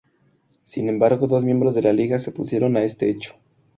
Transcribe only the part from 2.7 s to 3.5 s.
a este hecho.